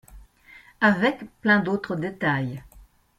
[0.81, 2.63] Avec plein d'autres détails.